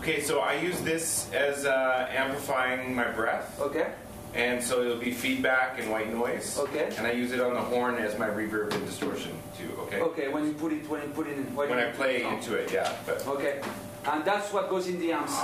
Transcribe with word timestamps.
Okay, 0.00 0.22
so 0.22 0.40
I 0.40 0.54
use 0.54 0.80
this 0.80 1.30
as 1.34 1.66
uh, 1.66 2.08
amplifying 2.10 2.94
my 2.94 3.08
breath, 3.08 3.60
Okay. 3.60 3.88
and 4.34 4.62
so 4.62 4.80
it'll 4.80 4.96
be 4.96 5.12
feedback 5.12 5.78
and 5.78 5.90
white 5.90 6.10
noise. 6.10 6.58
Okay. 6.58 6.88
And 6.96 7.06
I 7.06 7.12
use 7.12 7.32
it 7.32 7.40
on 7.40 7.52
the 7.52 7.60
horn 7.60 7.96
as 7.96 8.18
my 8.18 8.26
reverb 8.28 8.72
and 8.72 8.86
distortion 8.86 9.32
too. 9.58 9.70
Okay. 9.82 10.00
Okay. 10.00 10.28
When 10.28 10.46
you 10.46 10.54
put 10.54 10.72
it, 10.72 10.88
when 10.88 11.02
you 11.02 11.08
put 11.08 11.26
it 11.28 11.36
in, 11.36 11.54
When 11.54 11.72
I 11.78 11.90
play 11.90 12.24
into 12.24 12.54
it, 12.54 12.72
yeah. 12.72 12.90
But 13.04 13.26
Okay. 13.28 13.60
And 14.06 14.24
that's 14.24 14.50
what 14.54 14.70
goes 14.70 14.88
in 14.88 14.98
the 14.98 15.12
amps. 15.12 15.36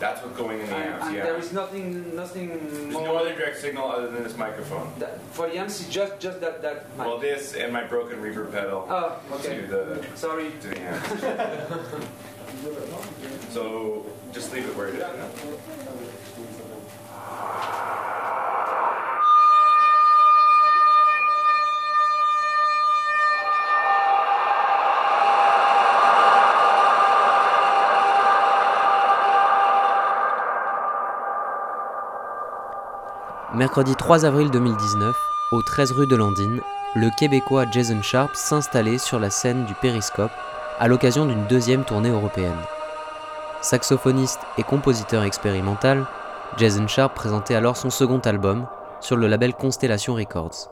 that's 0.00 0.20
what's 0.24 0.36
going 0.36 0.58
in 0.58 0.66
the 0.66 0.74
amps. 0.74 1.06
and 1.06 1.14
Yeah. 1.14 1.22
there 1.26 1.36
is 1.38 1.52
nothing, 1.52 2.16
nothing 2.16 2.48
There's 2.48 2.92
more. 2.94 3.02
no 3.04 3.16
other 3.18 3.32
direct 3.36 3.58
signal 3.60 3.86
other 3.92 4.08
than 4.10 4.24
this 4.24 4.36
microphone. 4.36 4.90
that, 4.98 5.20
for 5.30 5.46
the 5.46 5.56
amps, 5.56 5.78
it's 5.80 5.88
just, 5.90 6.18
just 6.18 6.40
that, 6.40 6.62
that. 6.62 6.76
mic. 6.98 7.06
Well, 7.06 7.18
this 7.18 7.54
and 7.54 7.72
my 7.72 7.84
broken 7.84 8.18
reverb 8.20 8.50
pedal 8.50 8.88
oh, 8.90 9.20
okay. 9.36 9.60
to 9.60 9.66
the 9.68 10.04
Sorry. 10.16 10.50
to 10.62 10.68
the 10.68 10.80
amps. 10.80 11.10
so 13.52 14.04
just 14.32 14.52
leave 14.52 14.66
it 14.66 14.76
where 14.76 14.88
it 14.88 14.94
is. 14.94 15.00
Mercredi 33.52 33.94
3 33.94 34.24
avril 34.24 34.48
2019, 34.48 35.14
au 35.52 35.60
13 35.60 35.92
rue 35.92 36.06
de 36.06 36.16
Landine, 36.16 36.60
le 36.94 37.10
Québécois 37.18 37.66
Jason 37.70 38.00
Sharp 38.00 38.34
s'installait 38.34 38.96
sur 38.96 39.18
la 39.18 39.28
scène 39.28 39.64
du 39.66 39.74
Périscope 39.74 40.30
à 40.80 40.88
l'occasion 40.88 41.26
d'une 41.26 41.46
deuxième 41.46 41.84
tournée 41.84 42.08
européenne. 42.08 42.56
Saxophoniste 43.60 44.40
et 44.56 44.62
compositeur 44.62 45.24
expérimental, 45.24 46.06
Jason 46.56 46.88
Sharp 46.88 47.14
présentait 47.14 47.54
alors 47.54 47.76
son 47.76 47.90
second 47.90 48.18
album 48.20 48.66
sur 49.00 49.16
le 49.16 49.28
label 49.28 49.52
Constellation 49.52 50.14
Records. 50.14 50.70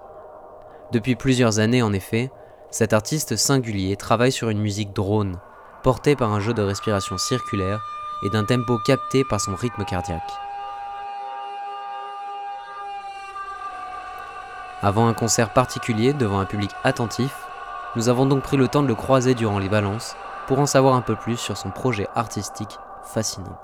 Depuis 0.93 1.15
plusieurs 1.15 1.59
années 1.59 1.83
en 1.83 1.93
effet, 1.93 2.31
cet 2.71 2.95
artiste 2.95 3.37
singulier 3.37 3.97
travaille 3.97 4.33
sur 4.33 4.49
une 4.49 4.63
musique 4.63 4.95
drone, 4.95 5.37
portée 5.83 6.17
par 6.17 6.33
un 6.33 6.41
jeu 6.41 6.55
de 6.55 6.63
respiration 6.63 7.19
circulaire 7.19 7.83
et 8.25 8.31
d'un 8.31 8.45
tempo 8.45 8.79
capté 8.79 9.25
par 9.29 9.43
son 9.43 9.55
rythme 9.55 9.85
cardiaque. 9.85 10.33
Avant 14.81 15.07
un 15.07 15.15
concert 15.15 15.53
particulier 15.53 16.15
devant 16.15 16.41
un 16.41 16.47
public 16.47 16.71
attentif, 16.83 17.48
nous 17.99 18.09
avons 18.09 18.27
donc 18.27 18.45
pris 18.45 18.57
le 18.57 18.69
temps 18.69 18.85
de 18.85 18.87
le 18.87 18.95
croiser 18.95 19.35
durant 19.35 19.59
les 19.59 19.69
balances 19.69 20.15
pour 20.47 20.61
en 20.61 20.67
savoir 20.67 20.95
un 20.95 21.03
peu 21.03 21.17
plus 21.17 21.37
sur 21.37 21.57
son 21.57 21.73
projet 21.73 22.07
artistique 22.15 22.79
fascinant. 23.03 23.59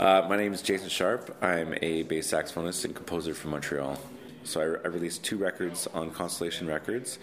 Uh, 0.00 0.26
my 0.28 0.36
name 0.36 0.52
is 0.52 0.62
Jason 0.62 0.88
Sharp. 0.88 1.30
I'm 1.40 1.74
a 1.80 2.02
bass 2.02 2.26
saxophonist 2.26 2.84
and 2.86 2.92
composer 2.92 3.34
from 3.34 3.52
Montreal. 3.52 3.96
So 4.42 4.60
I, 4.60 4.64
I 4.84 4.88
released 4.88 5.22
two 5.22 5.36
records 5.36 5.86
on 5.94 6.10
Constellation 6.10 6.66
Records 6.66 7.20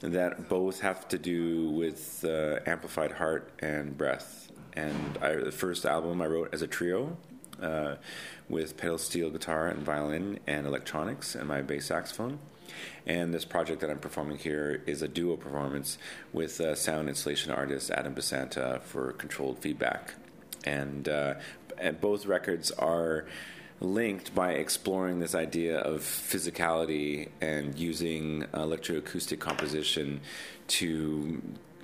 that 0.00 0.48
both 0.48 0.80
have 0.82 1.08
to 1.08 1.18
do 1.18 1.70
with 1.70 2.24
uh, 2.24 2.60
amplified 2.66 3.10
heart 3.10 3.50
and 3.58 3.98
breath. 3.98 4.52
And 4.74 5.18
I, 5.20 5.34
the 5.34 5.50
first 5.50 5.84
album 5.84 6.22
I 6.22 6.26
wrote 6.26 6.50
as 6.52 6.62
a 6.62 6.68
trio 6.68 7.16
uh, 7.62 7.96
with 8.48 8.76
pedal 8.76 8.98
steel 8.98 9.30
guitar 9.30 9.68
and 9.68 9.82
violin 9.82 10.38
and 10.46 10.66
electronics 10.66 11.34
and 11.34 11.48
my 11.48 11.62
bass 11.62 11.86
saxophone. 11.86 12.38
And 13.06 13.32
this 13.32 13.44
project 13.44 13.80
that 13.80 13.90
I'm 13.90 13.98
performing 13.98 14.38
here 14.38 14.82
is 14.86 15.02
a 15.02 15.08
duo 15.08 15.36
performance 15.36 15.98
with 16.32 16.60
uh, 16.60 16.74
sound 16.74 17.08
installation 17.08 17.52
artist 17.52 17.90
Adam 17.90 18.14
Basanta 18.14 18.80
for 18.82 19.12
controlled 19.12 19.58
feedback. 19.58 20.14
And, 20.64 21.08
uh, 21.08 21.34
and 21.78 22.00
both 22.00 22.26
records 22.26 22.70
are 22.72 23.26
linked 23.80 24.34
by 24.34 24.52
exploring 24.52 25.20
this 25.20 25.34
idea 25.34 25.78
of 25.78 26.00
physicality 26.00 27.28
and 27.40 27.78
using 27.78 28.42
electroacoustic 28.54 29.38
composition 29.38 30.20
to 30.66 31.42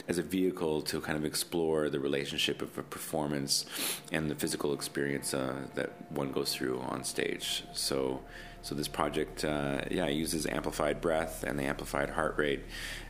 as 0.08 0.18
a 0.18 0.22
vehicle 0.22 0.82
to 0.82 1.00
kind 1.00 1.16
of 1.16 1.24
explore 1.24 1.88
the 1.88 2.00
relationship 2.00 2.62
of 2.62 2.76
a 2.76 2.82
performance 2.82 3.64
and 4.10 4.30
the 4.30 4.34
physical 4.34 4.72
experience 4.74 5.34
uh, 5.34 5.54
that 5.74 5.90
one 6.10 6.32
goes 6.32 6.54
through 6.54 6.80
on 6.80 7.04
stage. 7.04 7.64
So, 7.72 8.20
so 8.62 8.74
this 8.74 8.88
project, 8.88 9.44
uh, 9.44 9.82
yeah, 9.91 10.08
uses 10.08 10.46
amplified 10.46 11.00
breath 11.00 11.44
and 11.44 11.58
the 11.58 11.64
amplified 11.64 12.10
heart 12.10 12.36
rate 12.36 12.64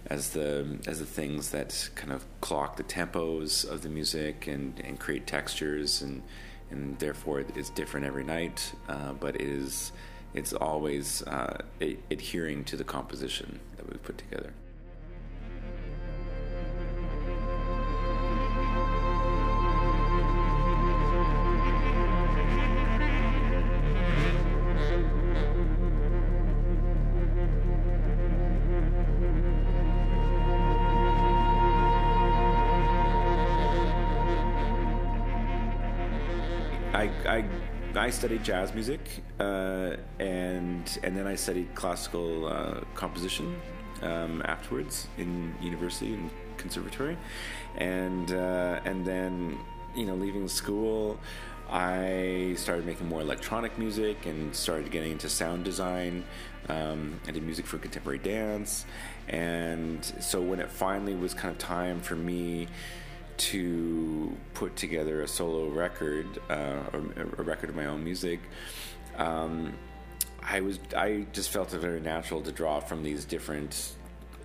as 0.07 0.31
the 0.31 0.79
as 0.87 0.99
the 0.99 1.07
things 1.07 1.51
that 1.51 1.91
kind 1.95 2.13
of 2.13 2.25
clock 2.41 2.77
the 2.77 2.85
tempos 2.85 3.69
of 3.69 3.83
the 3.83 3.89
music 3.89 4.47
and, 4.47 4.81
and 4.81 4.99
create 4.99 5.27
textures 5.27 6.03
and 6.03 6.23
and 6.71 6.99
therefore 6.99 7.45
it's 7.55 7.69
different 7.71 8.07
every 8.07 8.25
night, 8.25 8.73
uh, 8.89 9.13
but 9.13 9.37
it 9.37 9.43
is 9.43 9.93
it's 10.35 10.55
always 10.55 11.23
uh, 11.25 11.59
adhering 12.11 12.65
to 12.65 12.77
the 12.77 12.85
composition 12.85 13.61
that 13.77 13.89
we've 13.89 14.03
put 14.03 14.17
together. 14.17 14.32
I, 37.33 37.45
I, 37.95 38.11
studied 38.11 38.45
jazz 38.45 38.75
music, 38.75 39.01
uh, 39.41 39.97
and 40.19 40.99
and 41.03 41.17
then 41.17 41.27
I 41.27 41.35
studied 41.35 41.75
classical 41.75 42.47
uh, 42.47 42.81
composition 42.95 43.59
um, 44.03 44.43
afterwards 44.45 45.09
in 45.17 45.55
university 45.63 46.13
and 46.13 46.31
conservatory, 46.59 47.17
and 47.77 48.33
uh, 48.33 48.81
and 48.85 49.07
then 49.07 49.59
you 49.97 50.05
know 50.05 50.15
leaving 50.15 50.47
school, 50.47 51.19
I 51.71 52.53
started 52.59 52.85
making 52.85 53.09
more 53.09 53.23
electronic 53.23 53.79
music 53.79 54.27
and 54.27 54.55
started 54.55 54.91
getting 54.91 55.13
into 55.13 55.31
sound 55.31 55.65
design. 55.65 56.25
Um, 56.69 57.19
I 57.27 57.31
did 57.31 57.43
music 57.43 57.65
for 57.65 57.79
contemporary 57.79 58.19
dance, 58.19 58.85
and 59.29 60.05
so 60.05 60.43
when 60.43 60.61
it 60.61 60.71
finally 60.71 61.15
was 61.15 61.33
kind 61.33 61.51
of 61.51 61.57
time 61.57 62.01
for 62.01 62.15
me 62.15 62.69
to 63.51 64.37
put 64.55 64.77
together 64.77 65.23
a 65.23 65.29
solo 65.29 65.69
record 65.69 66.27
uh, 66.49 66.81
a 67.39 67.43
record 67.43 67.71
of 67.71 67.77
my 67.77 67.87
own 67.87 68.05
music, 68.05 68.41
um, 69.17 69.73
I 70.43 70.61
was 70.61 70.79
I 70.97 71.27
just 71.33 71.51
felt 71.51 71.75
it 71.75 71.79
very 71.79 72.01
natural 72.01 72.41
to 72.43 72.53
draw 72.53 72.81
from 72.81 73.03
these 73.03 73.25
different 73.25 73.95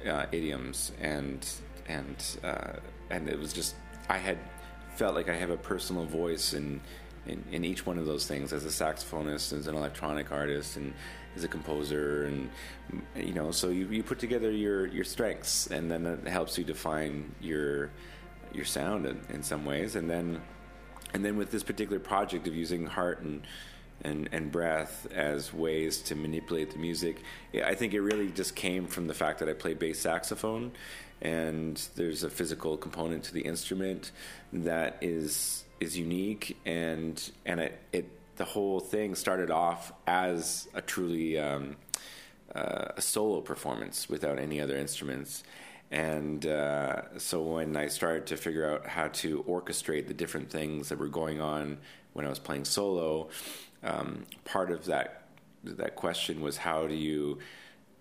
uh, 0.07 0.25
idioms 0.31 0.91
and 0.99 1.47
and 1.87 2.15
uh, 2.43 2.73
and 3.09 3.29
it 3.29 3.39
was 3.39 3.53
just 3.53 3.75
I 4.09 4.17
had 4.17 4.37
felt 4.95 5.15
like 5.15 5.29
I 5.29 5.35
have 5.35 5.51
a 5.51 5.57
personal 5.57 6.05
voice 6.05 6.53
in, 6.53 6.81
in 7.27 7.43
in 7.51 7.65
each 7.65 7.85
one 7.85 7.97
of 7.97 8.05
those 8.05 8.25
things 8.25 8.51
as 8.51 8.65
a 8.65 8.69
saxophonist, 8.69 9.53
as 9.53 9.67
an 9.67 9.75
electronic 9.75 10.31
artist, 10.31 10.77
and 10.77 10.93
as 11.35 11.43
a 11.43 11.47
composer, 11.47 12.25
and 12.25 12.49
you 13.15 13.33
know, 13.33 13.51
so 13.51 13.69
you, 13.69 13.87
you 13.89 14.03
put 14.03 14.19
together 14.19 14.51
your 14.51 14.87
your 14.87 15.05
strengths, 15.05 15.67
and 15.67 15.89
then 15.89 16.05
it 16.05 16.27
helps 16.27 16.57
you 16.57 16.63
define 16.63 17.33
your 17.41 17.91
your 18.53 18.65
sound 18.65 19.05
in, 19.05 19.21
in 19.29 19.43
some 19.43 19.65
ways, 19.65 19.95
and 19.95 20.09
then 20.09 20.41
and 21.13 21.23
then 21.23 21.37
with 21.37 21.51
this 21.51 21.63
particular 21.63 21.99
project 21.99 22.47
of 22.47 22.55
using 22.55 22.85
heart 22.85 23.21
and 23.21 23.41
and, 24.03 24.29
and 24.31 24.51
breath 24.51 25.07
as 25.11 25.53
ways 25.53 26.01
to 26.03 26.15
manipulate 26.15 26.71
the 26.71 26.77
music. 26.77 27.21
I 27.65 27.73
think 27.73 27.93
it 27.93 28.01
really 28.01 28.29
just 28.29 28.55
came 28.55 28.87
from 28.87 29.07
the 29.07 29.13
fact 29.13 29.39
that 29.39 29.49
I 29.49 29.53
play 29.53 29.73
bass 29.73 29.99
saxophone, 29.99 30.71
and 31.21 31.81
there's 31.95 32.23
a 32.23 32.29
physical 32.29 32.77
component 32.77 33.23
to 33.25 33.33
the 33.33 33.41
instrument 33.41 34.11
that 34.53 34.97
is 35.01 35.63
is 35.79 35.97
unique, 35.97 36.57
and 36.65 37.31
and 37.45 37.59
it, 37.59 37.81
it 37.91 38.09
the 38.37 38.45
whole 38.45 38.79
thing 38.79 39.15
started 39.15 39.49
off 39.49 39.91
as 40.05 40.67
a 40.73 40.81
truly 40.81 41.39
um, 41.39 41.75
uh, 42.53 42.89
a 42.95 43.01
solo 43.01 43.41
performance 43.41 44.07
without 44.09 44.39
any 44.39 44.61
other 44.61 44.77
instruments. 44.77 45.43
And 45.91 46.45
uh, 46.45 47.17
so 47.17 47.41
when 47.41 47.77
I 47.77 47.87
started 47.87 48.27
to 48.27 48.37
figure 48.37 48.69
out 48.69 48.87
how 48.87 49.07
to 49.07 49.43
orchestrate 49.43 50.07
the 50.07 50.13
different 50.13 50.49
things 50.49 50.89
that 50.89 50.99
were 50.99 51.07
going 51.07 51.39
on 51.39 51.77
when 52.13 52.25
I 52.25 52.29
was 52.29 52.39
playing 52.39 52.65
solo, 52.65 53.29
um, 53.83 54.25
part 54.43 54.71
of 54.71 54.85
that 54.85 55.23
that 55.63 55.95
question 55.95 56.41
was 56.41 56.57
how 56.57 56.87
do 56.87 56.93
you 56.93 57.39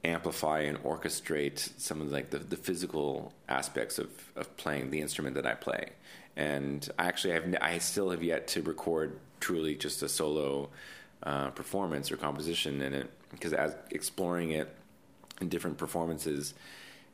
amplify 0.04 0.60
and 0.60 0.78
orchestrate 0.84 1.70
some 1.80 2.00
of 2.00 2.12
like 2.12 2.30
the, 2.30 2.38
the 2.38 2.56
physical 2.56 3.32
aspects 3.48 3.98
of, 3.98 4.08
of 4.36 4.56
playing 4.56 4.90
the 4.90 5.00
instrument 5.00 5.34
that 5.34 5.46
I 5.46 5.54
play. 5.54 5.90
And 6.36 6.88
I 6.98 7.06
actually 7.06 7.34
have 7.34 7.56
I 7.60 7.78
still 7.78 8.10
have 8.10 8.22
yet 8.22 8.46
to 8.48 8.62
record 8.62 9.18
truly 9.40 9.74
just 9.74 10.02
a 10.02 10.08
solo 10.08 10.68
uh, 11.22 11.50
performance 11.50 12.12
or 12.12 12.16
composition 12.16 12.80
in 12.82 12.94
it 12.94 13.10
because 13.30 13.52
as 13.52 13.74
exploring 13.90 14.50
it 14.50 14.74
in 15.40 15.48
different 15.48 15.78
performances 15.78 16.54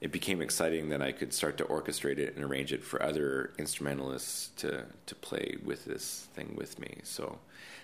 it 0.03 0.11
became 0.11 0.43
exciting 0.43 0.89
that 0.89 1.01
I 1.01 1.13
could 1.13 1.33
start 1.33 1.57
to 1.59 1.65
orchestrate 1.65 2.19
it 2.19 2.35
and 2.35 2.45
arrange 2.45 2.73
it 2.73 2.83
for 2.83 3.01
other 3.01 3.53
instrumentalists 3.57 4.51
to 4.57 4.85
to 5.07 5.15
play 5.15 5.57
with 5.65 5.85
this 5.85 6.27
thing 6.35 6.57
with 6.57 6.81
me. 6.81 6.99
So, 7.05 7.39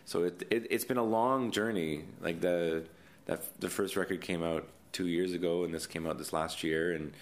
so 0.04 0.24
it, 0.24 0.44
it 0.50 0.66
it's 0.68 0.84
been 0.84 0.98
a 0.98 1.04
long 1.04 1.52
journey. 1.52 2.02
Like 2.20 2.40
the 2.40 2.82
that 3.26 3.60
the 3.60 3.70
first 3.70 3.96
record 3.96 4.20
came 4.20 4.42
out 4.42 4.66
two 4.90 5.06
years 5.06 5.32
ago, 5.32 5.62
and 5.62 5.72
this 5.72 5.86
came 5.86 6.08
out 6.08 6.18
this 6.18 6.32
last 6.32 6.64
year, 6.64 6.92
and 6.92 7.12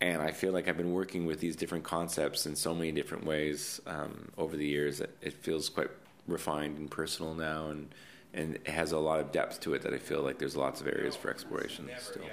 and 0.00 0.20
I 0.20 0.32
feel 0.32 0.52
like 0.52 0.66
I've 0.66 0.76
been 0.76 0.92
working 0.92 1.24
with 1.24 1.38
these 1.38 1.54
different 1.54 1.84
concepts 1.84 2.46
in 2.46 2.56
so 2.56 2.74
many 2.74 2.90
different 2.90 3.24
ways 3.24 3.80
um, 3.86 4.32
over 4.36 4.56
the 4.56 4.66
years 4.66 4.98
that 4.98 5.10
it 5.22 5.34
feels 5.34 5.68
quite 5.68 5.90
refined 6.26 6.78
and 6.78 6.90
personal 6.90 7.32
now, 7.32 7.68
and 7.68 7.94
and 8.32 8.56
it 8.56 8.66
has 8.66 8.90
a 8.90 8.98
lot 8.98 9.20
of 9.20 9.30
depth 9.30 9.60
to 9.60 9.74
it 9.74 9.82
that 9.82 9.94
I 9.94 9.98
feel 9.98 10.20
like 10.20 10.38
there's 10.38 10.56
lots 10.56 10.80
of 10.80 10.88
areas 10.88 11.14
for 11.14 11.30
exploration 11.30 11.88
still. 12.00 12.24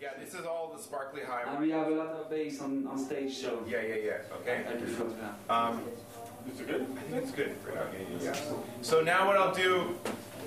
Yeah, 0.00 0.08
this 0.22 0.34
is 0.34 0.44
all 0.44 0.72
the 0.76 0.82
sparkly 0.82 1.22
high. 1.22 1.42
And 1.50 1.58
we 1.60 1.70
have 1.70 1.86
a 1.86 1.90
lot 1.90 2.08
of 2.08 2.28
bass 2.28 2.60
on, 2.60 2.86
on 2.86 2.98
stage, 2.98 3.34
so 3.38 3.64
Yeah, 3.66 3.80
yeah, 3.80 3.94
yeah. 3.94 4.36
Okay. 4.40 4.62
I 4.68 4.72
prefer 4.76 5.04
that. 5.04 5.54
Um, 5.54 5.82
is 6.52 6.60
it 6.60 6.66
good? 6.66 6.82
I 6.82 7.00
think 7.10 7.22
it's 7.22 7.32
good. 7.32 7.56
for 7.64 7.72
now. 7.74 7.86
Yeah. 8.20 8.34
So 8.82 9.00
now 9.00 9.26
what 9.26 9.36
I'll 9.38 9.54
do, 9.54 9.96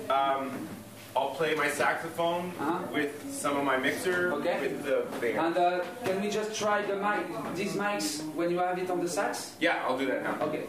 um, 0.08 0.68
I'll 1.16 1.30
play 1.34 1.56
my 1.56 1.68
saxophone 1.68 2.52
Uh-huh. 2.60 2.78
with 2.92 3.12
some 3.32 3.56
of 3.56 3.64
my 3.64 3.76
mixer 3.76 4.32
Okay. 4.34 4.60
with 4.60 4.84
the 4.84 5.04
band. 5.20 5.38
And 5.38 5.56
uh, 5.58 5.80
can 6.04 6.22
we 6.22 6.30
just 6.30 6.54
try 6.56 6.82
the 6.86 6.96
mic, 6.96 7.26
these 7.56 7.72
mics, 7.74 8.22
when 8.34 8.50
you 8.52 8.58
have 8.58 8.78
it 8.78 8.88
on 8.88 9.00
the 9.00 9.08
sax? 9.08 9.56
Yeah, 9.60 9.82
I'll 9.84 9.98
do 9.98 10.06
that 10.06 10.22
now. 10.22 10.36
Okay. 10.46 10.64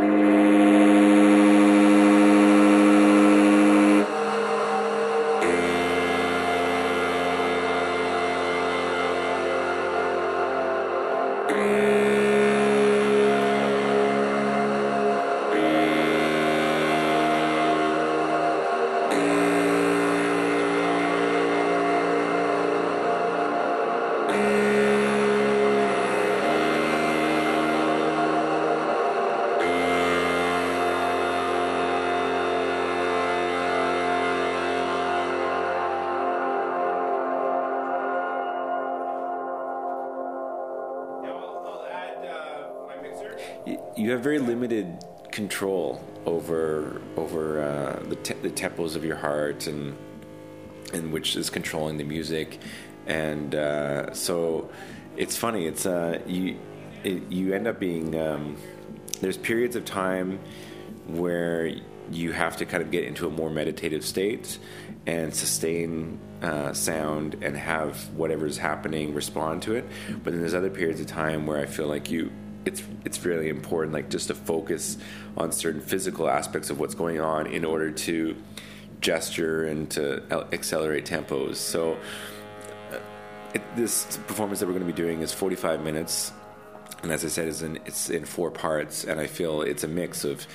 Now 0.00 0.39
you 43.96 44.10
have 44.10 44.20
very 44.22 44.38
limited 44.38 45.04
control 45.30 46.04
over 46.26 47.00
over 47.16 47.60
uh, 47.60 48.08
the, 48.08 48.16
te- 48.16 48.34
the 48.34 48.50
tempos 48.50 48.96
of 48.96 49.04
your 49.04 49.16
heart 49.16 49.66
and 49.66 49.96
and 50.92 51.12
which 51.12 51.36
is 51.36 51.50
controlling 51.50 51.96
the 51.96 52.04
music 52.04 52.58
and 53.06 53.54
uh, 53.54 54.12
so 54.12 54.70
it's 55.16 55.36
funny 55.36 55.66
it's 55.66 55.86
uh, 55.86 56.18
you 56.26 56.58
it, 57.04 57.22
you 57.30 57.54
end 57.54 57.66
up 57.66 57.78
being 57.78 58.20
um, 58.20 58.56
there's 59.20 59.36
periods 59.36 59.76
of 59.76 59.84
time 59.84 60.38
where 61.06 61.72
you 62.10 62.32
have 62.32 62.56
to 62.56 62.66
kind 62.66 62.82
of 62.82 62.90
get 62.90 63.04
into 63.04 63.26
a 63.26 63.30
more 63.30 63.50
meditative 63.50 64.04
state 64.04 64.58
and 65.06 65.34
sustain 65.34 66.18
uh, 66.42 66.72
sound 66.72 67.36
and 67.42 67.56
have 67.56 67.96
whatever's 68.14 68.58
happening 68.58 69.14
respond 69.14 69.62
to 69.62 69.74
it. 69.74 69.86
But 70.24 70.32
then 70.32 70.40
there's 70.40 70.54
other 70.54 70.70
periods 70.70 71.00
of 71.00 71.06
time 71.06 71.46
where 71.46 71.58
I 71.58 71.66
feel 71.66 71.86
like 71.86 72.10
you 72.10 72.30
it's 72.64 72.82
it's 73.04 73.24
really 73.24 73.48
important 73.48 73.94
like 73.94 74.10
just 74.10 74.28
to 74.28 74.34
focus 74.34 74.98
on 75.36 75.52
certain 75.52 75.80
physical 75.80 76.28
aspects 76.28 76.70
of 76.70 76.78
what's 76.78 76.94
going 76.94 77.20
on 77.20 77.46
in 77.46 77.64
order 77.64 77.90
to 77.90 78.36
gesture 79.00 79.64
and 79.64 79.90
to 79.90 80.22
accelerate 80.52 81.06
tempos. 81.06 81.56
So 81.56 81.94
uh, 82.92 82.98
it, 83.54 83.62
this 83.76 84.18
performance 84.26 84.60
that 84.60 84.66
we're 84.66 84.74
going 84.74 84.86
to 84.86 84.92
be 84.92 84.96
doing 84.96 85.22
is 85.22 85.32
45 85.32 85.82
minutes 85.82 86.32
and 87.02 87.12
as 87.12 87.24
I 87.24 87.28
said, 87.28 87.48
it's 87.48 87.62
in 87.62 87.76
it's 87.86 88.10
in 88.10 88.24
four 88.24 88.50
parts, 88.50 89.04
and 89.04 89.18
I 89.20 89.26
feel 89.26 89.62
it's 89.62 89.84
a 89.84 89.88
mix 89.88 90.24
of 90.24 90.46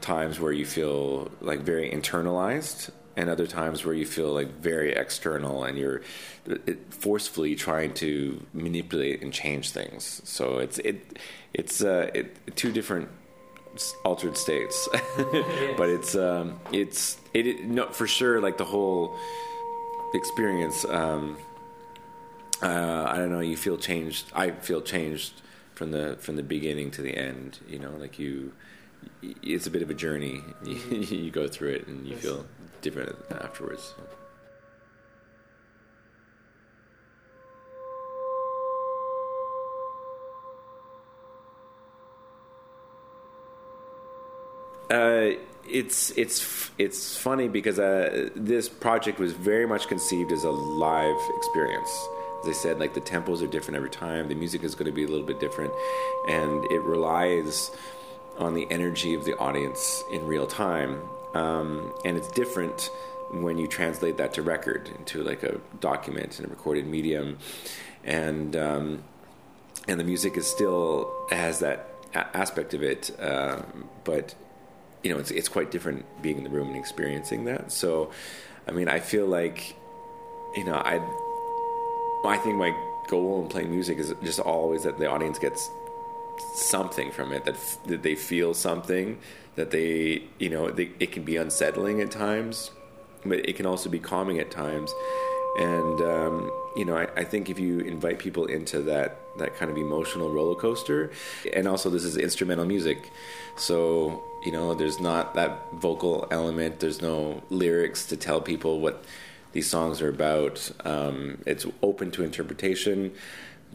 times 0.00 0.40
where 0.40 0.52
you 0.52 0.66
feel 0.66 1.30
like 1.40 1.60
very 1.60 1.90
internalized, 1.90 2.90
and 3.16 3.30
other 3.30 3.46
times 3.46 3.84
where 3.84 3.94
you 3.94 4.06
feel 4.06 4.32
like 4.32 4.48
very 4.60 4.92
external, 4.92 5.64
and 5.64 5.78
you're 5.78 6.02
it, 6.46 6.78
forcefully 6.90 7.54
trying 7.54 7.94
to 7.94 8.44
manipulate 8.52 9.22
and 9.22 9.32
change 9.32 9.70
things. 9.70 10.20
So 10.24 10.58
it's 10.58 10.78
it 10.78 11.18
it's 11.52 11.82
uh, 11.82 12.10
it, 12.14 12.56
two 12.56 12.72
different 12.72 13.08
altered 14.04 14.36
states, 14.36 14.88
but 15.76 15.88
it's 15.88 16.14
um, 16.14 16.60
it's 16.72 17.18
it, 17.32 17.46
it 17.46 17.64
no 17.64 17.88
for 17.90 18.06
sure 18.06 18.40
like 18.40 18.58
the 18.58 18.64
whole 18.64 19.16
experience. 20.14 20.84
Um, 20.84 21.36
uh, 22.62 23.06
I 23.08 23.16
don't 23.16 23.30
know. 23.30 23.40
You 23.40 23.56
feel 23.56 23.76
changed. 23.76 24.26
I 24.34 24.50
feel 24.50 24.80
changed 24.80 25.42
from 25.74 25.90
the 25.90 26.16
from 26.20 26.36
the 26.36 26.42
beginning 26.42 26.90
to 26.92 27.02
the 27.02 27.16
end. 27.16 27.58
You 27.68 27.78
know, 27.78 27.92
like 27.98 28.18
you, 28.18 28.52
it's 29.22 29.66
a 29.66 29.70
bit 29.70 29.82
of 29.82 29.90
a 29.90 29.94
journey. 29.94 30.42
You, 30.64 30.74
you 30.90 31.30
go 31.30 31.46
through 31.46 31.70
it, 31.70 31.86
and 31.86 32.06
you 32.06 32.16
feel 32.16 32.46
different 32.84 33.16
afterwards. 33.30 33.94
Uh, 44.90 45.30
it's 45.66 46.10
it's 46.10 46.70
it's 46.78 47.16
funny 47.16 47.48
because 47.48 47.78
uh, 47.78 48.28
this 48.36 48.68
project 48.68 49.18
was 49.18 49.32
very 49.32 49.66
much 49.66 49.88
conceived 49.88 50.30
as 50.30 50.44
a 50.44 50.50
live 50.50 51.20
experience. 51.38 51.90
As 52.42 52.48
I 52.50 52.52
said, 52.52 52.78
like 52.78 52.92
the 52.92 53.00
tempos 53.00 53.42
are 53.42 53.46
different 53.46 53.76
every 53.78 53.90
time. 53.90 54.28
The 54.28 54.34
music 54.34 54.62
is 54.62 54.74
going 54.74 54.86
to 54.86 54.92
be 54.92 55.04
a 55.04 55.08
little 55.08 55.26
bit 55.26 55.40
different, 55.40 55.72
and 56.28 56.64
it 56.70 56.82
relies 56.82 57.70
on 58.38 58.52
the 58.54 58.66
energy 58.70 59.14
of 59.14 59.24
the 59.24 59.36
audience 59.38 60.04
in 60.12 60.26
real 60.26 60.46
time, 60.46 61.00
um, 61.34 61.92
and 62.04 62.16
it's 62.16 62.28
different 62.28 62.90
when 63.30 63.58
you 63.58 63.66
translate 63.66 64.16
that 64.18 64.34
to 64.34 64.42
record 64.42 64.88
into 64.98 65.22
like 65.22 65.42
a 65.42 65.60
document 65.80 66.38
in 66.38 66.46
a 66.46 66.48
recorded 66.48 66.86
medium, 66.86 67.38
and 68.04 68.54
um, 68.56 69.02
and 69.88 69.98
the 69.98 70.04
music 70.04 70.36
is 70.36 70.46
still 70.46 71.12
has 71.30 71.60
that 71.60 71.88
a- 72.14 72.36
aspect 72.36 72.74
of 72.74 72.82
it, 72.82 73.10
um, 73.20 73.88
but 74.04 74.34
you 75.02 75.12
know 75.12 75.18
it's 75.18 75.30
it's 75.30 75.48
quite 75.48 75.70
different 75.70 76.04
being 76.22 76.38
in 76.38 76.44
the 76.44 76.50
room 76.50 76.68
and 76.68 76.76
experiencing 76.76 77.44
that. 77.44 77.72
So, 77.72 78.10
I 78.68 78.72
mean, 78.72 78.88
I 78.88 79.00
feel 79.00 79.26
like 79.26 79.74
you 80.56 80.64
know 80.64 80.74
I 80.74 81.00
I 82.24 82.36
think 82.38 82.56
my 82.56 82.74
goal 83.08 83.42
in 83.42 83.48
playing 83.48 83.70
music 83.70 83.98
is 83.98 84.14
just 84.22 84.40
always 84.40 84.84
that 84.84 84.98
the 84.98 85.10
audience 85.10 85.38
gets 85.38 85.68
something 86.54 87.10
from 87.10 87.32
it 87.32 87.44
that 87.44 87.54
f- 87.54 87.78
that 87.86 88.02
they 88.02 88.14
feel 88.14 88.54
something 88.54 89.18
that 89.56 89.70
they 89.70 90.22
you 90.38 90.48
know 90.48 90.70
they, 90.70 90.90
it 91.00 91.12
can 91.12 91.24
be 91.24 91.36
unsettling 91.36 92.00
at 92.00 92.10
times 92.10 92.70
but 93.24 93.48
it 93.48 93.56
can 93.56 93.66
also 93.66 93.88
be 93.88 93.98
calming 93.98 94.38
at 94.38 94.50
times. 94.50 94.92
And 95.58 96.00
um, 96.00 96.50
you 96.76 96.84
know 96.84 96.96
I, 96.96 97.08
I 97.16 97.24
think 97.24 97.48
if 97.48 97.58
you 97.58 97.78
invite 97.80 98.18
people 98.18 98.46
into 98.46 98.82
that 98.82 99.20
that 99.38 99.56
kind 99.56 99.70
of 99.70 99.76
emotional 99.76 100.30
roller 100.30 100.54
coaster 100.54 101.10
and 101.52 101.66
also 101.66 101.90
this 101.90 102.04
is 102.04 102.16
instrumental 102.16 102.64
music 102.64 103.10
so 103.56 104.22
you 104.44 104.52
know 104.52 104.74
there's 104.74 105.00
not 105.00 105.34
that 105.34 105.72
vocal 105.72 106.28
element 106.30 106.78
there's 106.78 107.02
no 107.02 107.42
lyrics 107.50 108.06
to 108.06 108.16
tell 108.16 108.40
people 108.40 108.78
what 108.80 109.04
these 109.54 109.70
songs 109.70 110.02
are 110.02 110.08
about. 110.08 110.70
Um, 110.84 111.38
it's 111.46 111.64
open 111.80 112.10
to 112.12 112.24
interpretation 112.24 113.12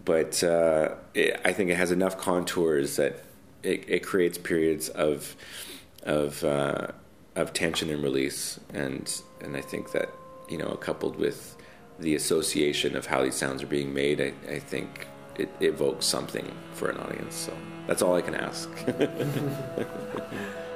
but 0.10 0.44
uh, 0.44 0.96
it, 1.14 1.40
I 1.46 1.54
think 1.54 1.70
it 1.70 1.78
has 1.78 1.92
enough 1.92 2.18
contours 2.18 2.96
that 2.96 3.22
it, 3.62 3.84
it 3.88 4.00
creates 4.00 4.40
periods 4.40 4.90
of 4.90 5.36
of 6.02 6.44
uh, 6.44 6.88
of 7.36 7.54
tension 7.54 7.92
and 7.92 8.02
release, 8.02 8.60
and 8.74 9.22
and 9.40 9.56
I 9.56 9.62
think 9.62 9.92
that 9.92 10.10
you 10.50 10.58
know 10.58 10.72
coupled 10.78 11.16
with 11.18 11.56
the 12.00 12.16
association 12.16 12.96
of 12.96 13.06
how 13.06 13.22
these 13.22 13.36
sounds 13.36 13.62
are 13.62 13.68
being 13.68 13.94
made, 13.94 14.20
I, 14.20 14.34
I 14.52 14.58
think 14.58 15.06
it 15.38 15.50
evokes 15.60 16.08
something 16.08 16.58
for 16.74 16.90
an 16.90 16.98
audience. 16.98 17.36
So 17.36 17.54
that's 17.86 18.02
all 18.02 18.16
I 18.16 18.22
can 18.22 18.34
ask. 18.34 18.68